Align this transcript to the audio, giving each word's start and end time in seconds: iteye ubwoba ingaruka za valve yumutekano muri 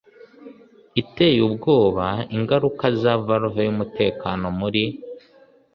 iteye 1.01 1.39
ubwoba 1.47 2.05
ingaruka 2.35 2.85
za 3.01 3.13
valve 3.25 3.61
yumutekano 3.67 4.47
muri 4.59 4.83